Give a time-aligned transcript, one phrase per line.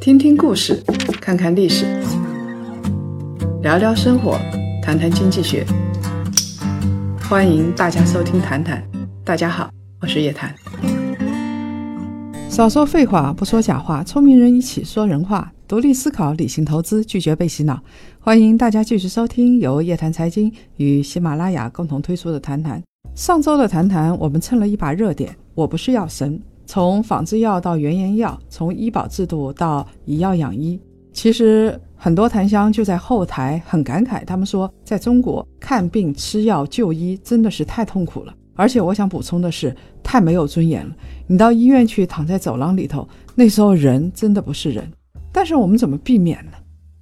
[0.00, 0.82] 听听故事，
[1.20, 1.86] 看看历史，
[3.62, 4.38] 聊聊生活，
[4.82, 5.64] 谈谈经济学。
[7.28, 8.82] 欢迎大家收听《谈谈》，
[9.24, 9.70] 大家好，
[10.00, 10.54] 我是叶檀。
[12.50, 17.80] 少说废话，不说假话，聪明人一起说人话，独立思考，理性投资，拒绝被洗脑。
[18.20, 22.80] 欢迎大家继续收听由叶檀财经与喜马拉雅共同推出的《谈谈》。
[23.14, 25.34] 上周的《谈谈》，我们蹭了一把热点。
[25.54, 26.40] 我不是药神。
[26.66, 30.80] 从仿制药到原研药，从医保制度到以药养医，
[31.12, 40.94] 其实很多檀香就在后台很感慨，他们说，在中国看病吃药就医真的是太痛苦了，而且我想补充的是，太没有尊严了。
[41.26, 44.90] 你到医院去躺在走廊里头，那时候人真的不是人。
[45.32, 46.52] 但是我们怎么避免呢？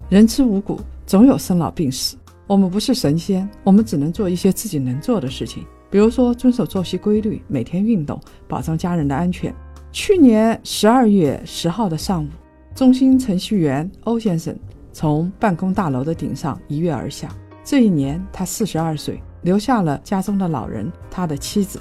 [0.08, 2.16] 人吃五谷，总有生老病死。
[2.46, 5.64] 我们不是神仙，我们只能做一些自己能做的事情。
[5.90, 9.54] 比如说，遵守作息规律，每天运动，保障家人的安全。
[9.92, 12.28] 去年十二月十号的上午，
[12.74, 14.58] 中心程序员欧先生
[14.90, 17.28] 从办公大楼的顶上一跃而下。
[17.62, 21.78] 这一年，他四十二岁，留下了家中的老人，他的妻子，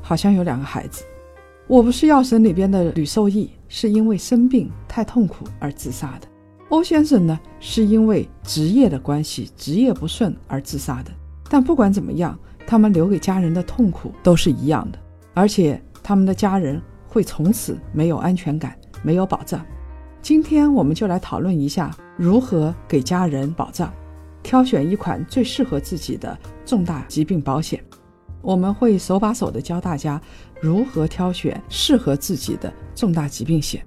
[0.00, 1.04] 好像有两个孩子。
[1.66, 6.26] 我不是药神里边的吕受益，是因为生病太痛苦而自杀的。
[6.70, 11.10] 欧先生呢，是因为职业的关系，职业不顺而自杀的。
[11.50, 12.36] 但不管怎么样。
[12.66, 14.98] 他们留给家人的痛苦都是一样的，
[15.34, 19.66] 而且他们的家人会从此没有安全感，没有保障。
[20.22, 23.92] 今天我们就来讨论一下如何给家人保障，
[24.44, 27.82] 挑选一款最适合自己的重大疾病保险。
[28.40, 30.20] 我们会手把手的教大家
[30.60, 33.84] 如何挑选适合自己的重大疾病险。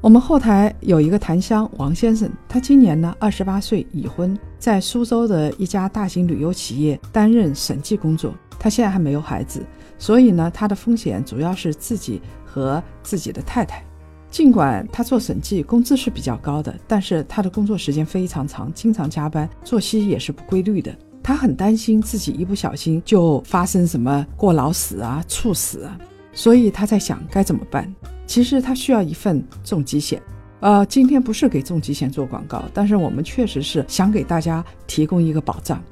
[0.00, 8.34] 我们后台有一个檀香王先生，他今年呢二十八岁，已婚，在苏州的一家大型旅游企业担任审计工作。
[8.60, 9.64] 他现在还没有孩子，
[9.98, 13.84] 所以呢，他的风险主要是自己和自己的太太。
[14.30, 20.94] 尽管他做审计工资是比较高的，但是他的工作时间非常长，经常加班，作息也是不规律的。
[21.22, 25.98] 他很担心自己一不小心就发生什么过劳死啊、猝死啊，
[26.32, 27.92] 所以他在想该怎么办。
[28.26, 30.22] 其实他需要一份重疾险，
[30.60, 35.82] 呃，今天不是给重疾险做广告，但是我们确实是想给大家提供一个保障。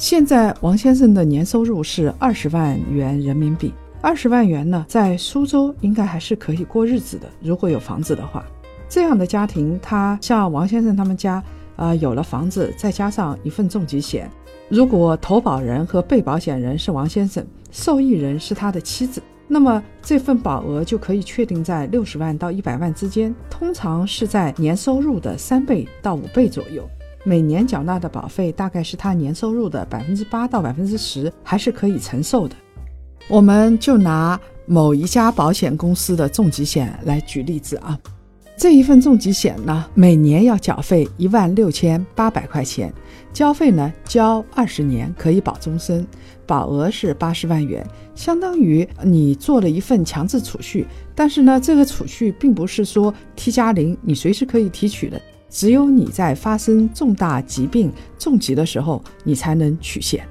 [0.00, 7.28] 现在王先生的年收入是二十万元人民币，二十万元呢，在苏州应该还是可以过日子的。
[7.42, 8.42] 如果有房子的话，
[8.88, 11.44] 这样的家庭，他像王先生他们家，
[11.76, 14.30] 呃，有了房子，再加上一份重疾险，
[14.70, 19.22] 如果投保人和被保险人是王先生，受益人是他的妻子。
[19.46, 26.88] 那么这份保额就可以确定在六十万到一百万之间，通常是在年收入的三倍到五倍左右。
[27.22, 32.56] 每年缴纳的保费大概是他年收入的百分之八到百分之十，还是可以承受的。
[33.28, 37.98] 我们就拿某一家保险公司的重疾险来举例子啊。
[38.56, 42.92] 这一份重疾险呢，每年要缴费一万六千八百块钱，
[43.32, 46.06] 交费呢交二十年，可以保终身，
[46.46, 50.86] 保额是八十万元，相当于你做了一份强制储蓄。
[51.14, 55.18] 但是呢，这个储蓄并不是说 T 加零，你随时可以提取的，
[55.50, 60.26] 只有你在发生重大疾病重疾的时候，你才能取现。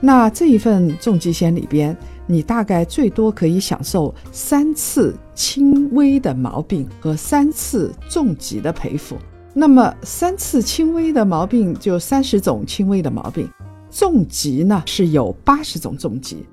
[0.00, 1.94] 那这一份重疾险里边。
[2.26, 9.16] 你大概最多可以享受三次轻微的毛病和三次重疾的赔付。
[9.52, 13.50] 那么三次轻微的毛病就三十种轻微的毛病，
[13.90, 16.46] 重疾呢是有八十种重疾。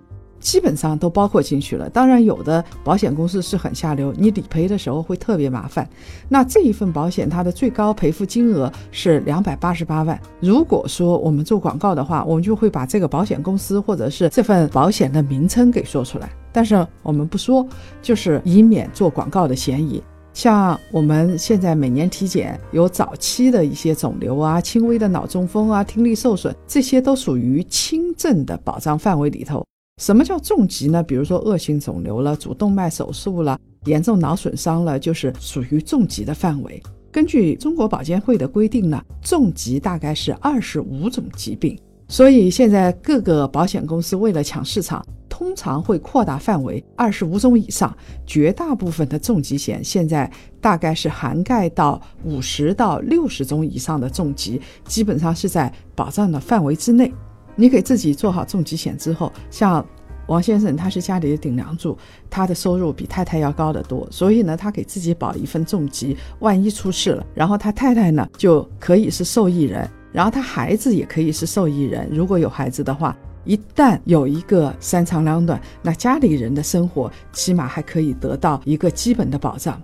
[0.47, 1.89] 基本上都包括进去了。
[1.89, 5.85] 当然，有的保险公司是很下流，你理赔的时候会特别麻烦。
[6.29, 10.17] 那这一份保险，它的最高赔付金额是两百八十八万。
[10.39, 16.29] 如果说我们做广告的话，我们就会把这个保险公司或者是这份保险的名称给说出来。
[16.53, 17.67] 但是我们不说，
[18.01, 20.01] 就是以免做广告的嫌疑。
[20.33, 29.65] 像我们现在每年体检有早期的一些肿瘤啊、轻微的脑中风啊、听力受损，这些都属于轻症的保障范围里头。
[29.97, 31.01] 什么叫重疾呢？
[31.01, 36.81] 比如说恶性肿瘤了、主动脉手术了、严重脑损伤了，就是属于重疾的范围。
[37.11, 41.77] 根据中国保监会的规定呢，重疾大概是二十五种疾病。
[42.07, 47.93] 所以现在各个保险公司为了抢市场，通常会扩大范围，二十五种以上。
[48.25, 57.11] 绝大部分的重疾险现在大概是涵盖到五十到六十种以上的重疾，基本上是在保障的范围之内。
[57.57, 59.85] 你给自己做好重疾险之后，像
[60.27, 61.97] 王先生，他是家里的顶梁柱，
[62.29, 72.07] 他的收入比太太要高得多，所以呢，他给自己保一份重疾，万一出事了，然后他太太呢就可以是受益人，然后他孩子也可以是受益人。
[72.11, 79.81] 如果有孩子的话，一旦有一个三长两短，那家里人的生活起码还可以得到一个基本的保障。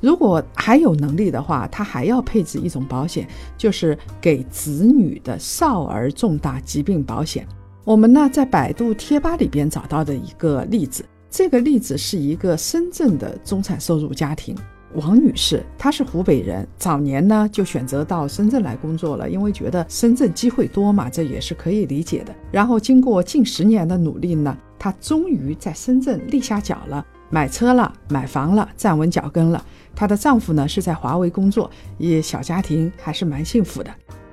[0.00, 7.46] 如果还有能力的话，他还要配置一种保险，就是给子女的少儿重大疾病保险。
[7.84, 14.56] 我们呢在百度贴吧里边找到的一个例子，这个例子是一个深圳的中产收入家庭。
[14.94, 22.34] 王女士，她是湖北人，早年呢就选择到深圳来工作了，因为觉得深圳机会多嘛，这也是可以理解的。
[22.50, 29.64] 然后经过近十年的努力呢，她终于在深圳立下脚了，买车了，买房了，站稳脚跟了。
[29.94, 33.90] 她的丈夫呢是在华为工作，一小家庭还是蛮幸福的。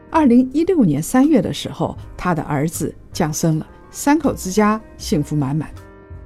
[0.09, 5.69] 二零一六年三月的时候，她的儿子降生了，三口之家幸福满满。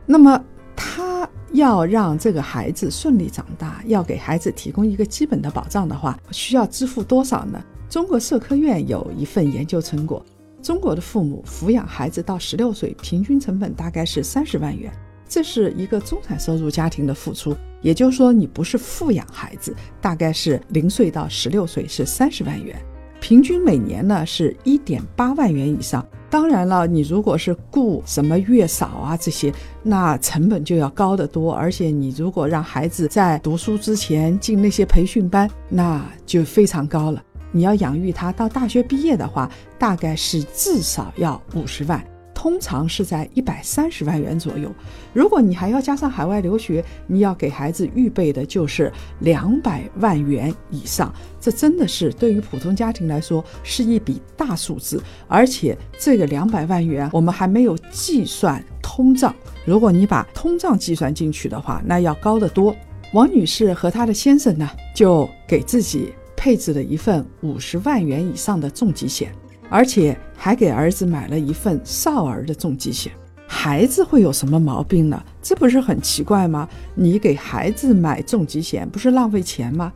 [0.06, 0.44] 那么
[0.76, 1.30] 她。
[1.54, 7.62] 要让这个孩子顺利长大，要给孩子提供一个基本的保障的话，需要支付多少呢？
[7.90, 10.26] 中国社科院有一份研究成果，
[10.62, 14.90] 中国的父母抚养孩子到十六岁，平均成本大概是三十万元，
[15.32, 17.56] 这是一个中产收入家庭的付出。
[17.82, 22.76] 也就是说，你不是富养孩子，大概是零岁到十六岁是三十万元，
[23.22, 26.06] 平均每年呢是一点八万元以上。
[26.30, 31.54] 当然了，你如果是雇什么月嫂啊这些，那成本就要高得多。
[31.54, 37.24] 而且你如果让孩子在读书之前进那些培训班，那就非常高了。
[37.54, 39.50] 你要养育他到大学毕业的话，
[39.80, 42.11] 大概是至少要五十万。
[42.42, 44.74] 通常是在一百三十万元左右。
[45.14, 51.14] 如果你还要加上海外留学，你要给孩子预备的就是两百万元以上。
[51.40, 55.00] 这真的是对于普通家庭来说是一笔大数字。
[55.28, 59.36] 而且这个两百万元，我们还没有计算通胀。
[59.64, 62.76] 如果你把通胀计算进去的话，那要高得多。
[63.14, 69.32] 王女士和她的先生呢，就给自己配置了一份五十万元以上的重疾险。
[69.72, 73.10] 而且还给儿子买了一份少儿的重疾险，
[73.48, 75.24] 孩子会有什么毛病呢？
[75.42, 76.68] 这不是很奇怪吗？
[76.94, 79.94] 你给孩子买重疾险不是浪费钱吗？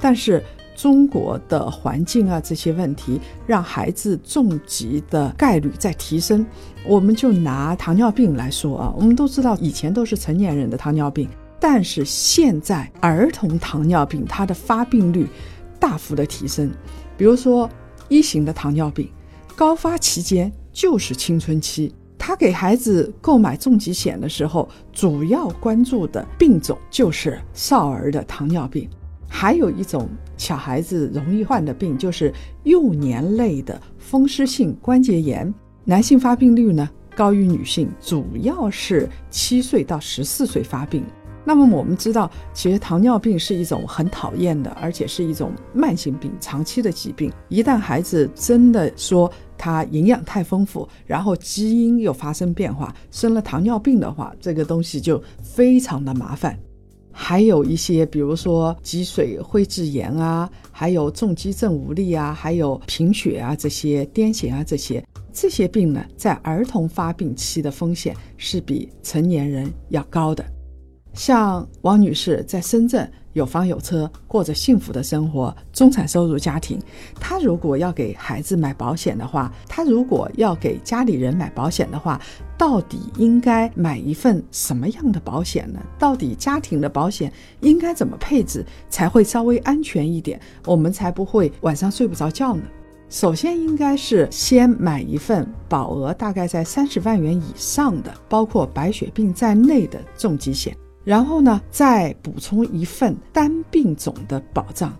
[0.00, 0.42] 但是
[0.74, 6.44] 中国的环境啊，这些问题让孩子重疾的概率在提升。
[6.84, 11.28] 我们就拿糖尿病来说啊，我们都知道以前都是成年人的糖尿病，
[11.60, 15.28] 但是现在儿童糖尿病它的发病率
[15.78, 16.68] 大幅的提升，
[17.16, 17.70] 比如说。
[18.08, 19.08] 一型的糖尿病
[19.54, 28.88] 高发期间就是青春期，他给孩子购买重疾险的时候，主要关注的病种就是少儿的糖尿病，
[29.28, 32.32] 还有一种小孩子容易患的病就是
[32.64, 35.52] 幼年类的风湿性关节炎，
[35.84, 41.04] 男性发病率呢高于女性，主要是七岁到十四岁发病。
[41.44, 47.32] 那么我们知道，其实糖尿病是一种很讨厌的，而且是一种慢性病、长期的疾病。
[47.48, 56.58] 一旦孩子真的说他营养太丰富，然后基因又发生变化，生了糖尿病的话，这个东西就非常的麻烦。
[57.14, 70.42] 还有一些，比如说脊髓灰质炎啊，还有重肌症无力啊，还有贫血啊，这些癫痫啊，这些这些病呢，在儿童发病期的风险是比成年人要高的。
[71.14, 76.78] 像王女士在深圳有房有车，过着幸福的生活，中产收入家庭。
[77.18, 82.20] 她如果要给孩子买保险的话，她如果要给家里人买保险的话，
[82.58, 85.80] 到底应该买一份什么样的保险呢？
[85.98, 90.38] 到底家庭的保险应该怎么配置才会稍微安全一点？
[90.66, 92.62] 我们才不会晚上睡不着觉呢？
[93.08, 100.74] 首先应该是先买一份保额大概在三十万元以上的，包括白血病在内的重疾险。
[101.04, 104.96] 然后呢，再补充一份单病种的保障，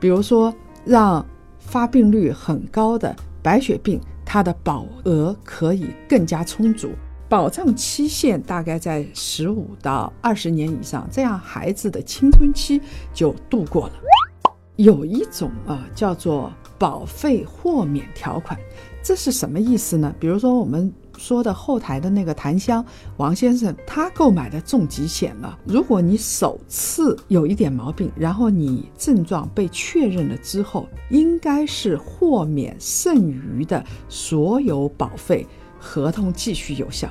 [0.00, 0.52] 比如说
[0.84, 1.24] 让
[1.58, 6.90] 发病率很高的白血病，它的保额可以更加充足，
[7.28, 12.80] 保障期限大概在十五到二十年以上，这样孩子的青春期
[13.12, 13.92] 就度过了。
[14.76, 18.58] 有一种啊，叫做保费豁免条款，
[19.04, 20.12] 这是什么意思呢？
[20.18, 20.92] 比如说我们。
[21.16, 22.84] 说的后台的那个檀香
[23.18, 25.56] 王先生，他购买的重疾险了。
[25.64, 35.46] 如果你首次有一点毛病，然后你症状被确认了之后，应该是豁免剩余的所有保费，
[35.78, 37.08] 合同继续有效。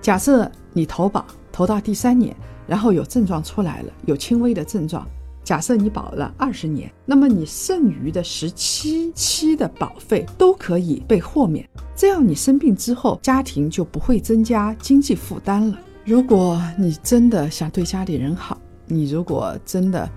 [0.00, 5.04] 假设你投保投到第三年，然后有症状出来了，有轻微的症状。
[5.46, 15.78] 假设你保了二十年，那么你剩余的十七期的保费都可以被豁免，这样你生病之后，家庭就不会增加经济负担了。
[16.04, 20.10] 如果你真的想对家里人好，你如果真的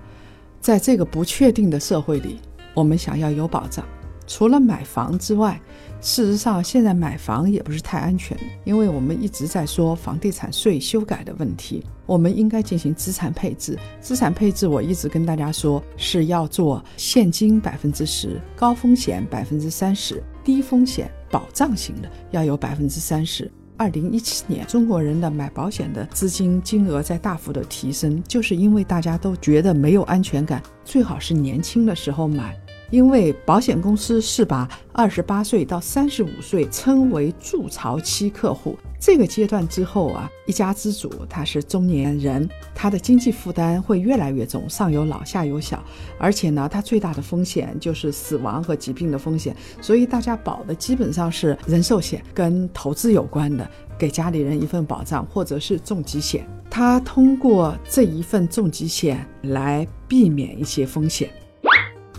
[0.60, 2.40] 在这个不确定的社会里，
[2.74, 3.84] 我们想要有保障，
[4.26, 5.60] 除了买房之外，
[6.00, 13.78] 事实上现在买房也不是太安全，因为我们一直在说房地产税修改的问题，我们应该进行资产配置。
[14.00, 23.50] 资产配置我一直跟大家说是要做现金百分之十，高风险百分之三十，低风险保障型的要有百分之三十。
[23.76, 32.54] 二零一七年，中国人的买保险的资金金额在大幅的提升，就是因为大家都觉得没有安全感，最好是年轻的时候买。
[32.90, 45.82] 因为保险公司是把二十八岁到三十五岁称为筑巢期客户，这个阶段之后啊，一家之主他是中年人，他的经济负担会越来越重，上有老下有小，
[46.18, 61.30] 而且呢，他最大的风险就是死亡和疾病的风险，所以大家保的基本上是人寿险跟投资有关的，给家里人一份保障，或者是重疾险，他通过这一份重疾险来避免一些风险。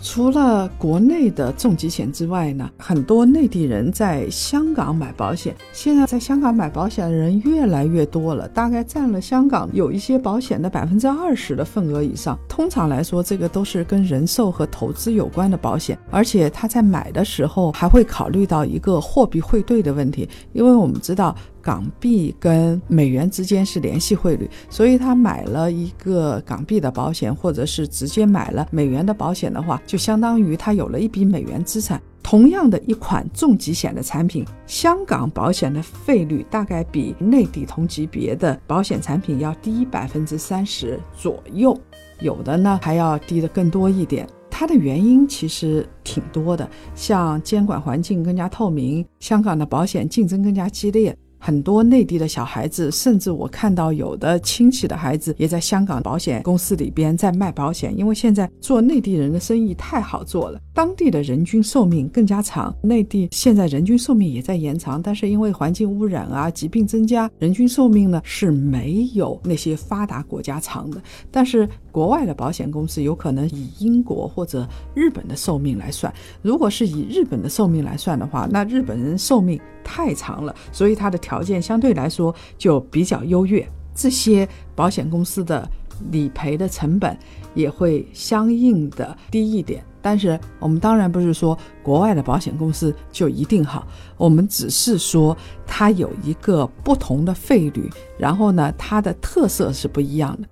[0.02, 5.54] 除了国内的重疾险之外呢，很多内地人在香港买保险。
[5.72, 12.36] 现在在香港买保险的人越来越多了，大概占了香港有一些保险的百分之二十的份额以上。
[12.48, 21.34] 通常来说，这个都是跟人寿和投资有关的保险，而且他在买的时候还会考虑到一个货币汇兑的问题，因为我们知道。
[21.62, 32.02] 港币跟美元之间是联系汇率，所以他买了一个港币的保险，或者是直接买了美元的保险的话，就相当于他有了一笔美元资产。
[32.22, 41.76] 同样的一款重疾险的产品，香港保险的费率大概比内地同级别的保险产品要低百分之三十左右，
[42.20, 44.26] 有的呢还要低的更多一点。
[44.48, 51.16] 它的原因其实挺多的，像监管环境更加透明，香港的保险竞争更加激烈。
[51.44, 62.74] 很多内地的小孩子，甚至我看到有的亲戚的孩子也在香港保险公司里边在卖保险，因为现在做内地人的生意太好做了，当地的人均寿命更加长。
[62.80, 71.02] 内地现在人均寿命也在延长，但是因为环境污染啊、疾病增加，人均寿命呢是没有那些发达国家长的。
[71.30, 76.10] 但是国外的保险公司有可能以英国或者日本的寿命来算，
[76.40, 81.42] 如果是以日本的寿命来算的话，那日本人寿命太长了，所以它的条。
[81.42, 85.68] 件相对来说就比较优越，这些保险公司的
[86.12, 87.18] 理赔的成本
[87.52, 89.84] 也会相应的低一点。
[90.02, 95.34] 但是我们当然不是说国外的保险公司就一定好，我们只是说
[95.66, 100.48] 它有一个不同的费率，然后呢，它的特色是不一样的。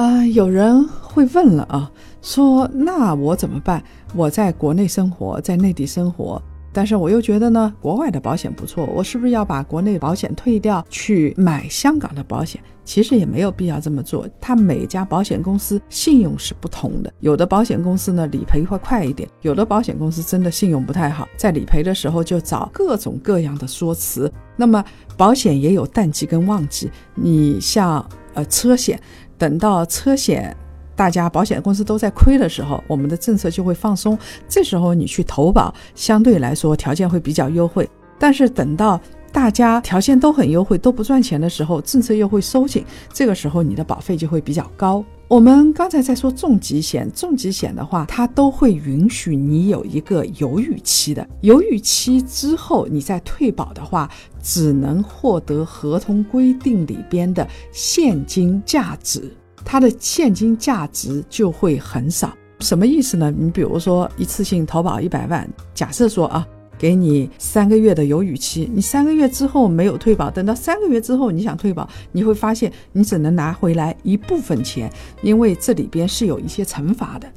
[0.00, 1.90] 啊，有人会问了啊，
[2.22, 3.82] 说那我怎么办？
[4.14, 6.40] 我在国内生活，在内地生活。
[6.78, 12.62] 但是我又觉得呢，国外的保险不错，我是不是要把国内保险退掉，去买香港的保险？
[12.84, 14.28] 其实也没有必要这么做。
[14.40, 24.32] 它每家保险公司信用是不同的，有的保险公司呢理赔会快一点，有的保险公司真的信用不太好，在理赔的时候就找各种各样的说辞。
[24.54, 24.84] 那么
[25.16, 29.00] 保险也有淡季跟旺季，你像呃车险，
[29.36, 30.56] 等到车险。
[30.98, 34.18] 大家保险公司都在亏的时候，我们的政策就会放松。
[34.48, 37.88] 这时候你去投保，相对来说条件会比较优惠。
[38.18, 39.00] 但是等到
[39.30, 45.04] 大家条件都很优惠，都不赚钱的时候，政策又会收紧，这个时候你的保费就会比较高。
[45.28, 54.10] 我们刚才在说重疾险，重疾险的话，它都会允许你有一个犹豫期的，犹豫期之后你再退保的话，
[54.42, 59.32] 只能获得合同规定里边的现金价值。
[59.70, 63.30] 它的现金价值就会很少，什么意思呢？
[63.30, 66.48] 你比如说一次性投保一百万，假设说啊，
[66.78, 77.30] 给你三个月的犹豫期，你三个月之后没有退保，等到三个月之后你想退保，你会发现你只能拿回来一部分钱，因为这里边是有一些惩罚的。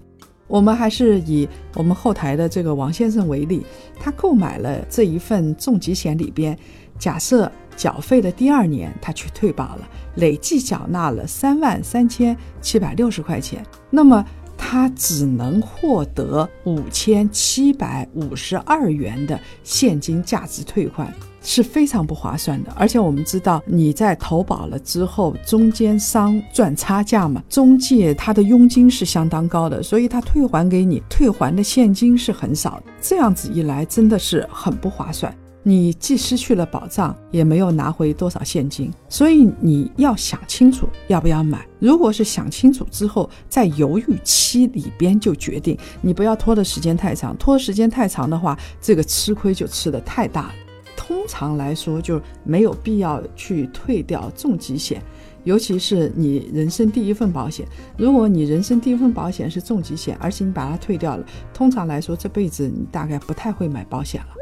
[0.47, 1.45] 我们还是以
[1.75, 3.65] 我们后台的这个王先生为例，
[3.99, 6.57] 他购买了这一份重疾险里边，
[6.97, 7.51] 假设。
[7.81, 13.65] 缴费的第二年，他去退保了，累计缴纳了三万三千七百六十块钱。
[13.89, 14.23] 那么
[14.55, 21.11] 他只能获得五千七百五十二元的现金价值退款，
[21.41, 22.71] 是非常不划算的。
[22.77, 32.83] 而且我们知道，你在投保了之后，中间商赚差价嘛，中介他的佣金是相当高的，所以他退还给你，退还的现金是很少的。
[33.01, 35.35] 这样子一来，真的是很不划算。
[35.63, 41.63] 你既失去了保障，也没有拿回多少现金，所以你要想清楚要不要买。
[41.79, 50.53] 如果是想清楚之后，在犹豫期里边就决定，你不要拖的时间太长，拖时间太长的话，这个吃亏就吃的太大了。
[50.97, 55.01] 通常来说，就没有必要去退掉重疾险，
[55.43, 57.67] 尤其是你人生第一份保险。
[57.97, 64.40] 如果你人生第一份保险是重疾险，而且你把它退掉了，通常来说这辈子你大概不太会买保险了。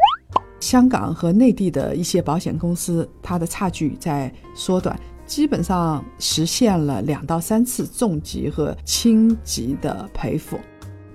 [0.59, 10.59] 香港和内地的一些保险公司，它的差距在缩短，基本上实现了两到三次重疾和轻疾的赔付。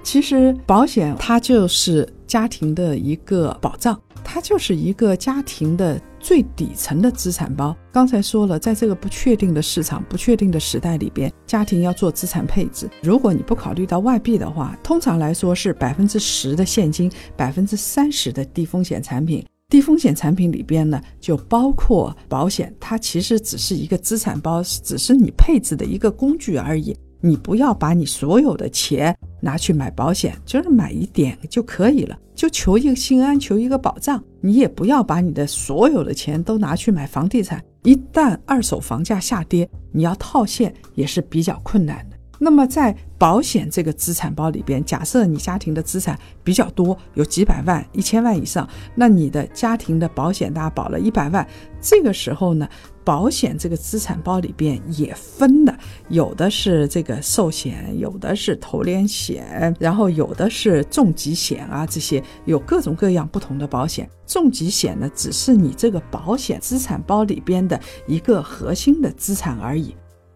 [0.02, 7.76] 其实保险它就是家庭的一个保障，它就是一个家庭的最底层的资产包。
[7.92, 12.88] 刚才说了，在这个不确定的市场、不确定的时代里边，家庭要做资产配置。
[13.02, 19.44] 如果你不考虑到外币的话，通常来说是百分之十的现金，百分之三十的低风险产品。
[19.68, 26.96] 低风险产品里边呢，就包括保险，它其实只是一个资产包，只是你配置的一个工具而已。
[27.20, 29.14] 你不要把你所有的钱
[29.44, 34.20] 拿去买保险，就是买一点就可以了，就求一个心安，求一个保障。
[34.40, 42.13] 你也不要把你的所有的钱都拿去买房地产，一旦二手房价下跌，你要套现也是比较困难的。
[42.38, 51.46] 那么在保险这个资产包里边，假设你家庭的资产比较多，有几百万、一千万以上，那你的家庭的保险大家保了一百万，
[51.80, 52.68] 这个时候呢，
[53.02, 55.74] 保险这个资产包里边也分的，
[56.08, 64.08] 有的是这个寿险，有的是投连险，然后有的是重疾险啊，这些有各种各样不同的保险。
[64.26, 69.94] 重疾险呢，只是你这个保险资产包里边的一个核心的资产而已。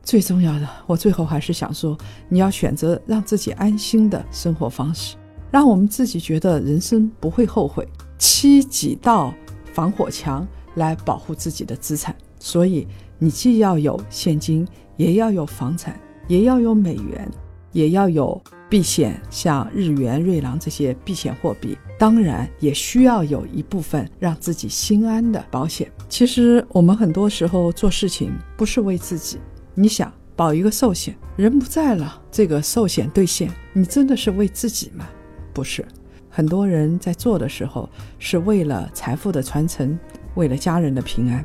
[0.09, 1.95] 最重要的，我最后还是想说，
[2.31, 5.17] 你要选择让自己安心的生活方式，
[5.51, 7.87] 让我们自己觉得人生不会后悔。
[8.17, 9.35] 砌几道
[9.75, 12.89] 防火墙来保护自己的资产，所以
[13.19, 17.31] 你既要有现金，也要有房产，也要有美元，
[17.73, 21.77] 也要有避险，像日元、瑞郎这些避险货币。
[21.99, 25.93] 当然，也需要有一部分让自己心安的保险。
[26.09, 29.39] 其实，我们很多时候做事情不是为自己。
[29.81, 35.07] 你想保一个寿险，人不在了，这个寿险兑现，你真的是为自己吗？
[35.55, 35.87] 不是，
[36.29, 39.97] 很多人在做的时候是为了财富的传承，
[40.35, 41.45] 为了家人的平安。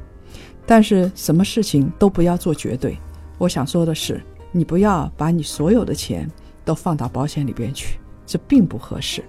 [0.65, 2.97] 但是什么事情都不要做绝对。
[3.37, 4.19] 我想说的是，
[4.51, 6.27] 你不要把你所有的钱
[6.65, 9.23] 都放到保险里边去，这并不合适。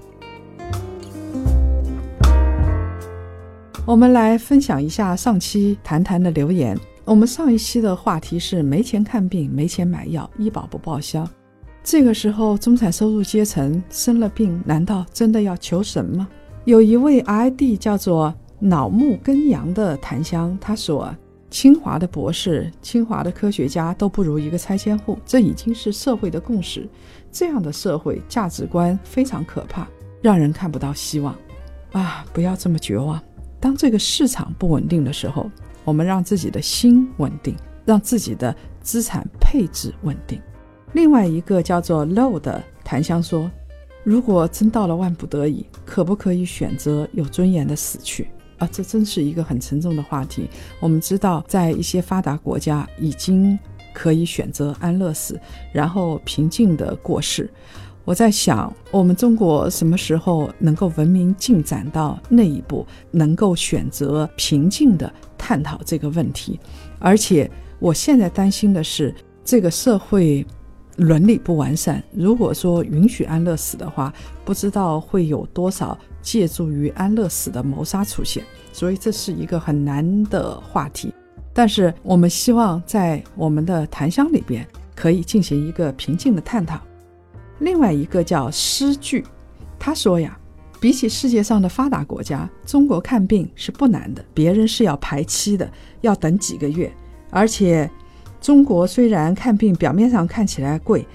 [3.85, 6.75] 我们来分享一下上期谈谈的留言。
[7.05, 11.29] 我们上一期的话题是没钱看病，没钱买药，医保不报销。
[11.83, 16.27] 这个时候，中产收入阶层生了病，难道真的要求神吗？
[16.65, 21.15] 有一位 ID 叫做脑木根阳的檀香，他说
[21.51, 26.89] ：“清华的博士、清华的科学家都不如一个拆迁户，这已经是社会的共识。
[27.31, 29.87] 这样的社会价值观非常可怕，
[30.23, 31.37] 让人看不到希望。
[31.93, 33.21] 啊，不要这么绝望。
[33.61, 35.51] 当这个市场不稳定的时候。”
[35.85, 40.41] 我们让自己的心稳定，让自己的资产配置稳定。
[40.93, 43.51] 另外一个叫做 Low 的檀香说
[44.05, 50.49] ：“如果真到了万不得已，可不可以选择有尊严的死去？”啊，这真是一个很沉重的话题。
[50.79, 53.59] 我们知道，在一些发达国家已经
[53.93, 55.39] 可以选择安乐死，
[55.73, 57.51] 然后平静的过世。
[58.05, 65.13] 我在想，我们中国什么时候能够文明进展到那一步，能够选择平静的
[65.47, 66.59] 探讨这个问题？
[66.99, 70.43] 而且，我现在担心的是，这个社会
[70.97, 72.03] 伦理不完善。
[72.15, 74.11] 如果说允许安乐死的话，
[74.43, 78.43] 不知道会有多少借助于安乐死的谋杀出现。
[78.73, 81.13] 所以，这是一个很难的话题。
[81.53, 86.81] 但是，我们希望在我们的檀香里边可以进行一个平静的探讨。
[87.59, 89.23] 另外一个叫诗句，
[89.79, 90.39] 他说呀，
[90.85, 95.67] 比起世界上的发达国家，中国看病是不难的，别人是要排期的，
[96.03, 96.93] 要等几个月。
[97.31, 97.91] 而且，
[98.39, 101.07] 中国虽然看病表面上看起来贵，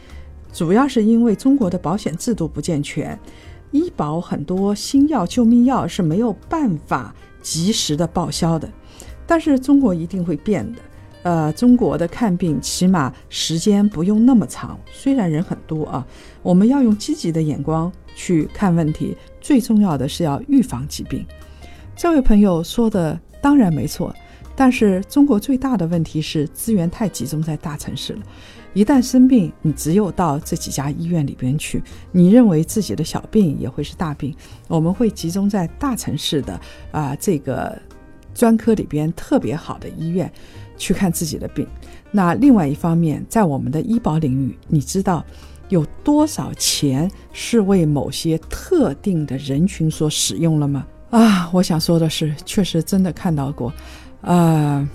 [0.51, 3.15] 主要是因为中国的保险制度不健全，
[3.69, 8.67] 医保很多新药、救命药是没有办法及时的报销的。
[9.27, 10.79] 但是中国一定会变的。
[11.23, 16.05] 呃，中国的看病起码时间不用那么长，虽然人很多啊。
[16.41, 21.25] 我们要用积极的眼光去看问题，最重要的是要预防疾病。
[21.95, 24.15] 这位朋友说的当然没错，
[24.55, 28.21] 但是中国最大的问题是资源太集中在大城市了。
[28.73, 34.33] 一旦生病，你只有到这几家医院里边去，你认为自己的小病也会是大病。
[34.67, 36.57] 我们会集中在大城市的
[36.91, 37.77] 啊这个
[38.33, 40.31] 专科里边特别好的医院。
[40.79, 41.67] 去看自己的病，
[42.09, 45.23] 那另外一方面，在我们的医保领域，你知道
[45.67, 50.87] 有多少钱是为某些特定的人群所使用了吗？
[51.11, 53.71] 啊，我想说的是，确实真的看到过，
[54.21, 54.87] 啊，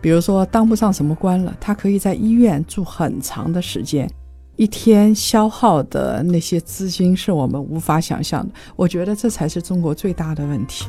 [0.00, 4.08] 比如说当不上什么官了，他可以在医院住很长的时间，
[4.56, 8.52] 一天消耗的那些资金是我们无法想象的。
[8.76, 10.84] 我觉得这才是中国最大的问题。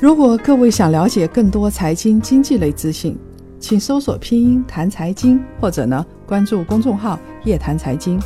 [0.00, 3.18] 如果各位想了解更多财经经济类资讯，
[3.58, 8.16] 请搜索拼音谈财经，或者呢关注公众号夜谈财经。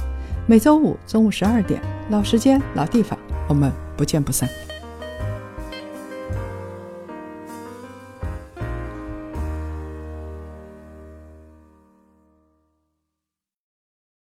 [0.46, 1.80] 每周五中午十二点，
[2.10, 4.46] 老时间老地方，我们不见不散。